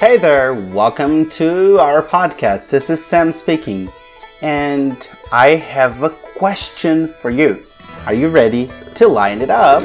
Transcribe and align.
Hey 0.00 0.16
there, 0.16 0.54
welcome 0.54 1.28
to 1.28 1.78
our 1.78 2.02
podcast. 2.02 2.70
This 2.70 2.88
is 2.88 3.04
Sam 3.04 3.30
speaking, 3.32 3.92
and 4.40 5.06
I 5.30 5.56
have 5.56 6.02
a 6.02 6.08
question 6.08 7.06
for 7.06 7.28
you. 7.28 7.66
Are 8.06 8.14
you 8.14 8.28
ready 8.28 8.70
to 8.94 9.08
line 9.08 9.42
it 9.42 9.50
up? 9.50 9.82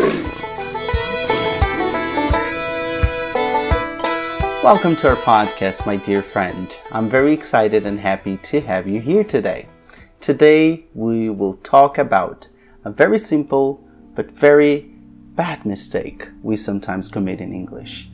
Welcome 4.64 4.96
to 4.96 5.10
our 5.10 5.18
podcast, 5.18 5.86
my 5.86 5.98
dear 5.98 6.22
friend. 6.22 6.74
I'm 6.94 7.10
very 7.10 7.34
excited 7.34 7.86
and 7.86 8.00
happy 8.00 8.38
to 8.38 8.62
have 8.62 8.88
you 8.88 9.02
here 9.02 9.26
today. 9.26 9.68
Today, 10.22 10.86
we 10.94 11.30
will 11.30 11.56
talk 11.58 11.98
about 11.98 12.48
a 12.86 12.90
very 12.90 13.20
simple 13.20 13.86
but 14.16 14.32
very 14.32 14.94
bad 15.36 15.66
mistake 15.66 16.30
we 16.42 16.56
sometimes 16.56 17.10
commit 17.10 17.42
in 17.42 17.52
English. 17.52 18.08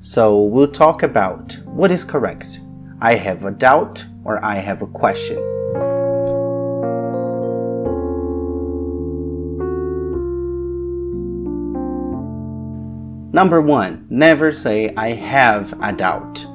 So 0.00 0.40
we'll 0.42 0.70
talk 0.70 1.02
about 1.02 1.58
what 1.64 1.90
is 1.90 2.04
correct. 2.04 2.60
I 3.00 3.14
have 3.14 3.44
a 3.44 3.50
doubt 3.50 4.04
or 4.24 4.44
I 4.44 4.56
have 4.56 4.80
a 4.80 4.86
question. 4.86 5.36
Number 13.32 13.60
one, 13.60 14.06
never 14.08 14.52
say 14.52 14.94
I 14.96 15.12
have 15.12 15.76
a 15.82 15.92
doubt. 15.92 16.46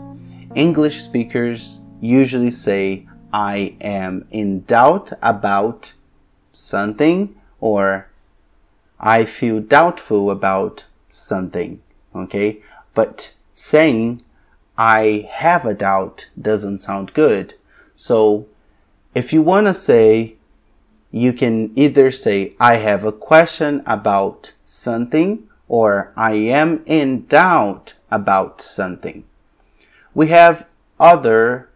English 0.55 1.01
speakers 1.01 1.81
usually 1.99 2.51
say 2.51 3.07
I 3.33 3.75
am 3.81 4.25
in 4.31 4.61
doubt 4.61 5.11
about 5.21 5.93
something 6.53 7.35
or 7.59 8.07
I 8.99 9.25
feel 9.25 9.59
doubtful 9.59 10.31
about 10.31 10.85
something. 11.09 11.81
Okay. 12.15 12.61
But 12.93 13.33
saying 13.53 14.21
I 14.77 15.29
have 15.31 15.65
a 15.65 15.73
doubt 15.73 16.29
doesn't 16.39 16.79
sound 16.79 17.13
good. 17.13 17.55
So 17.95 18.47
if 19.13 19.31
you 19.31 19.41
want 19.41 19.67
to 19.67 19.73
say, 19.73 20.35
you 21.11 21.31
can 21.31 21.71
either 21.75 22.09
say 22.09 22.53
I 22.59 22.77
have 22.77 23.05
a 23.05 23.11
question 23.11 23.83
about 23.85 24.53
something 24.65 25.47
or 25.67 26.11
I 26.15 26.33
am 26.33 26.83
in 26.85 27.25
doubt 27.27 27.93
about 28.09 28.61
something. 28.61 29.23
We 30.13 30.27
have 30.27 30.65
other 30.99 31.69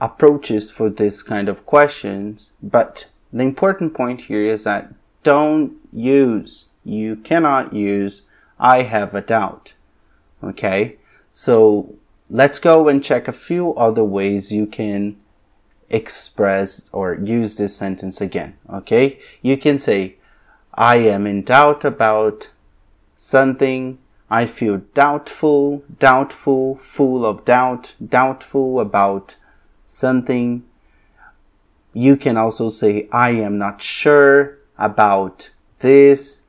approaches 0.00 0.70
for 0.70 0.90
this 0.90 1.22
kind 1.22 1.48
of 1.48 1.66
questions, 1.66 2.50
but 2.62 3.10
the 3.32 3.42
important 3.42 3.94
point 3.94 4.22
here 4.22 4.44
is 4.44 4.64
that 4.64 4.92
don't 5.22 5.74
use, 5.92 6.66
you 6.84 7.16
cannot 7.16 7.72
use 7.72 8.22
I 8.58 8.82
have 8.82 9.14
a 9.14 9.20
doubt. 9.20 9.74
Okay. 10.42 10.96
So 11.32 11.94
let's 12.30 12.58
go 12.58 12.88
and 12.88 13.02
check 13.02 13.28
a 13.28 13.32
few 13.32 13.74
other 13.74 14.04
ways 14.04 14.52
you 14.52 14.66
can 14.66 15.16
express 15.88 16.88
or 16.92 17.14
use 17.14 17.56
this 17.56 17.76
sentence 17.76 18.20
again. 18.20 18.56
Okay. 18.70 19.18
You 19.42 19.56
can 19.56 19.78
say, 19.78 20.16
I 20.74 20.96
am 20.96 21.26
in 21.26 21.42
doubt 21.42 21.84
about 21.84 22.50
something. 23.16 23.98
I 24.28 24.46
feel 24.46 24.78
doubtful, 24.92 25.84
doubtful, 25.98 26.76
full 26.76 27.24
of 27.24 27.44
doubt, 27.44 27.94
doubtful 28.04 28.80
about 28.80 29.36
something. 29.86 30.64
You 31.92 32.16
can 32.16 32.36
also 32.36 32.68
say, 32.68 33.08
I 33.12 33.30
am 33.30 33.56
not 33.56 33.80
sure 33.80 34.58
about 34.76 35.50
this. 35.78 36.42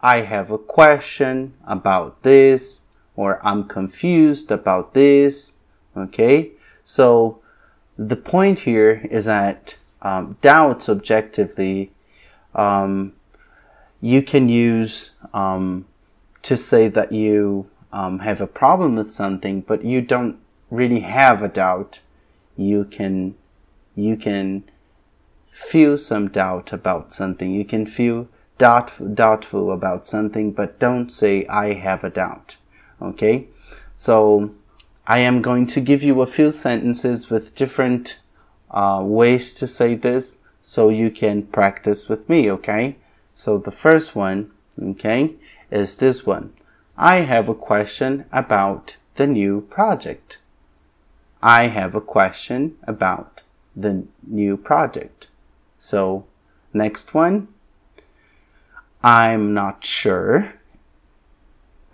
I 0.00 0.22
have 0.22 0.50
a 0.50 0.58
question 0.58 1.54
about 1.66 2.22
this 2.22 2.84
or 3.18 3.44
I'm 3.44 3.64
confused 3.64 4.52
about 4.52 4.94
this. 4.94 5.54
Okay. 5.96 6.52
So 6.84 7.40
the 7.96 8.14
point 8.14 8.60
here 8.60 9.04
is 9.10 9.24
that 9.24 9.76
um, 10.00 10.36
doubts 10.40 10.88
objectively, 10.88 11.90
um, 12.54 13.12
you 14.00 14.22
can 14.22 14.48
use 14.48 15.10
um, 15.34 15.86
to 16.42 16.56
say 16.56 16.86
that 16.86 17.10
you 17.10 17.68
um, 17.92 18.20
have 18.20 18.40
a 18.40 18.46
problem 18.46 18.94
with 18.94 19.10
something, 19.10 19.62
but 19.62 19.84
you 19.84 20.00
don't 20.00 20.38
really 20.70 21.00
have 21.00 21.42
a 21.42 21.48
doubt. 21.48 21.98
You 22.56 22.84
can 22.84 23.34
you 23.96 24.16
can 24.16 24.62
feel 25.50 25.98
some 25.98 26.28
doubt 26.28 26.72
about 26.72 27.12
something. 27.12 27.52
You 27.52 27.64
can 27.64 27.84
feel 27.84 28.28
doubt, 28.58 28.92
doubtful 29.16 29.72
about 29.72 30.06
something, 30.06 30.52
but 30.52 30.78
don't 30.78 31.10
say 31.10 31.44
I 31.46 31.72
have 31.72 32.04
a 32.04 32.10
doubt. 32.10 32.57
Okay, 33.00 33.46
so 33.94 34.50
I 35.06 35.20
am 35.20 35.40
going 35.40 35.66
to 35.68 35.80
give 35.80 36.02
you 36.02 36.20
a 36.20 36.26
few 36.26 36.50
sentences 36.50 37.30
with 37.30 37.54
different 37.54 38.20
uh, 38.70 39.02
ways 39.04 39.54
to 39.54 39.68
say 39.68 39.94
this 39.94 40.38
so 40.62 40.88
you 40.88 41.10
can 41.10 41.44
practice 41.44 42.08
with 42.08 42.28
me. 42.28 42.50
Okay, 42.50 42.96
so 43.34 43.56
the 43.56 43.70
first 43.70 44.16
one, 44.16 44.50
okay, 44.82 45.34
is 45.70 45.96
this 45.96 46.26
one. 46.26 46.52
I 46.96 47.20
have 47.20 47.48
a 47.48 47.54
question 47.54 48.24
about 48.32 48.96
the 49.14 49.26
new 49.26 49.60
project. 49.62 50.40
I 51.40 51.68
have 51.68 51.94
a 51.94 52.00
question 52.00 52.76
about 52.82 53.42
the 53.76 54.04
new 54.26 54.56
project. 54.56 55.28
So, 55.78 56.26
next 56.72 57.14
one. 57.14 57.48
I'm 59.04 59.54
not 59.54 59.84
sure 59.84 60.57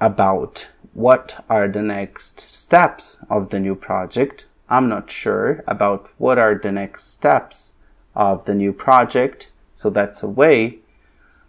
about 0.04 0.68
what 0.92 1.42
are 1.48 1.66
the 1.66 1.80
next 1.80 2.38
steps 2.50 3.24
of 3.30 3.48
the 3.48 3.58
new 3.58 3.74
project. 3.74 4.46
I'm 4.68 4.86
not 4.86 5.10
sure 5.10 5.64
about 5.66 6.10
what 6.18 6.38
are 6.38 6.54
the 6.54 6.70
next 6.70 7.10
steps 7.10 7.76
of 8.14 8.44
the 8.44 8.54
new 8.54 8.72
project. 8.74 9.50
So 9.74 9.88
that's 9.88 10.22
a 10.22 10.28
way. 10.28 10.78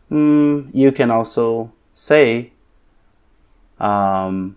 Mm, 0.10 0.70
you 0.74 0.94
can 0.94 1.12
also 1.12 1.74
say, 1.94 2.52
um, 3.78 4.56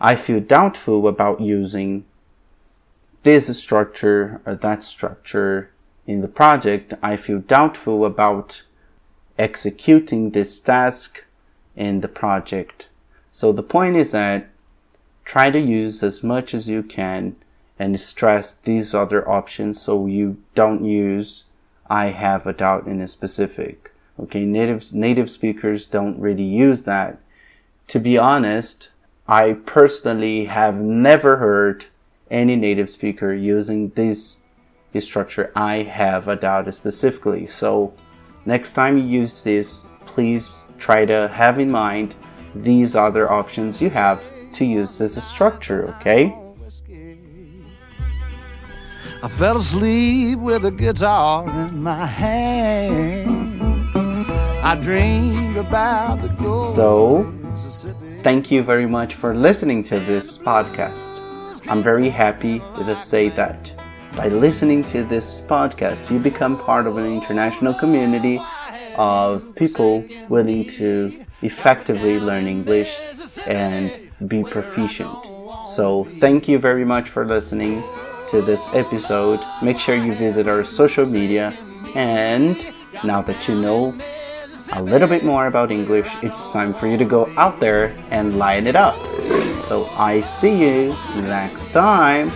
I 0.00 0.14
feel 0.14 0.40
doubtful 0.40 1.08
about 1.08 1.40
using 1.40 2.04
this 3.24 3.58
structure 3.58 4.40
or 4.46 4.54
that 4.54 4.84
structure 4.84 5.70
in 6.06 6.20
the 6.20 6.28
project. 6.28 6.94
I 7.02 7.16
feel 7.16 7.40
doubtful 7.40 8.04
about 8.04 8.62
executing 9.36 10.30
this 10.30 10.60
task 10.60 11.24
in 11.76 12.00
the 12.00 12.08
project. 12.08 12.88
So 13.30 13.52
the 13.52 13.62
point 13.62 13.96
is 13.96 14.12
that 14.12 14.48
try 15.24 15.50
to 15.50 15.58
use 15.58 16.02
as 16.02 16.22
much 16.22 16.54
as 16.54 16.68
you 16.68 16.82
can 16.82 17.36
and 17.78 17.98
stress 17.98 18.54
these 18.54 18.94
other 18.94 19.28
options 19.28 19.80
so 19.80 20.06
you 20.06 20.36
don't 20.54 20.84
use 20.84 21.44
I 21.88 22.06
have 22.06 22.46
a 22.46 22.52
doubt 22.52 22.86
in 22.86 23.00
a 23.00 23.08
specific. 23.08 23.92
Okay, 24.18 24.44
native 24.44 24.92
native 24.92 25.30
speakers 25.30 25.86
don't 25.86 26.18
really 26.18 26.44
use 26.44 26.84
that. 26.84 27.18
To 27.88 27.98
be 27.98 28.16
honest, 28.16 28.88
I 29.26 29.54
personally 29.54 30.46
have 30.46 30.76
never 30.76 31.38
heard 31.38 31.86
any 32.30 32.56
native 32.56 32.90
speaker 32.90 33.34
using 33.34 33.90
this, 33.90 34.38
this 34.92 35.04
structure 35.04 35.52
I 35.54 35.82
have 35.82 36.28
a 36.28 36.36
doubt 36.36 36.72
specifically. 36.74 37.46
So 37.46 37.92
next 38.46 38.72
time 38.72 38.96
you 38.96 39.04
use 39.04 39.42
this, 39.42 39.84
please 40.06 40.50
try 40.78 41.04
to 41.04 41.28
have 41.28 41.58
in 41.58 41.70
mind 41.70 42.14
these 42.54 42.94
other 42.94 43.30
options 43.30 43.80
you 43.80 43.90
have 43.90 44.22
to 44.52 44.64
use 44.64 44.98
this 44.98 45.22
structure, 45.22 45.94
okay? 45.96 46.36
I 49.22 49.28
fell 49.28 49.56
asleep 49.56 50.38
with 50.38 50.64
a 50.66 50.70
guitar 50.70 51.48
in 51.48 51.82
my 51.82 52.06
hand. 52.06 53.62
I 54.62 54.76
dreamed 54.80 55.56
about 55.56 56.22
the 56.22 56.64
So, 56.66 57.32
thank 58.22 58.50
you 58.50 58.62
very 58.62 58.86
much 58.86 59.14
for 59.14 59.34
listening 59.34 59.82
to 59.84 60.00
this 60.00 60.38
podcast. 60.38 61.66
I'm 61.68 61.82
very 61.82 62.10
happy 62.10 62.60
to 62.76 62.96
say 62.98 63.30
that 63.30 63.72
by 64.14 64.28
listening 64.28 64.84
to 64.84 65.02
this 65.04 65.40
podcast, 65.40 66.10
you 66.10 66.18
become 66.18 66.58
part 66.58 66.86
of 66.86 66.98
an 66.98 67.06
international 67.06 67.74
community 67.74 68.38
of 68.94 69.54
people 69.56 70.04
willing 70.28 70.66
to 70.68 71.24
effectively 71.42 72.18
learn 72.18 72.46
English 72.46 72.96
and 73.46 73.90
be 74.26 74.42
proficient. 74.44 75.30
So, 75.66 76.04
thank 76.04 76.48
you 76.48 76.58
very 76.58 76.84
much 76.84 77.08
for 77.08 77.24
listening 77.24 77.82
to 78.28 78.42
this 78.42 78.68
episode. 78.74 79.40
Make 79.62 79.78
sure 79.78 79.96
you 79.96 80.14
visit 80.14 80.46
our 80.48 80.64
social 80.64 81.06
media. 81.06 81.56
And 81.94 82.66
now 83.02 83.22
that 83.22 83.48
you 83.48 83.54
know 83.54 83.96
a 84.72 84.82
little 84.82 85.08
bit 85.08 85.24
more 85.24 85.46
about 85.46 85.70
English, 85.70 86.08
it's 86.22 86.50
time 86.50 86.74
for 86.74 86.86
you 86.86 86.96
to 86.96 87.04
go 87.04 87.28
out 87.36 87.60
there 87.60 87.96
and 88.10 88.38
line 88.38 88.66
it 88.66 88.76
up. 88.76 88.96
So, 89.56 89.86
I 89.96 90.20
see 90.20 90.54
you 90.60 90.96
next 91.16 91.70
time. 91.70 92.30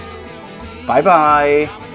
Bye 0.87 1.03
bye. 1.03 1.88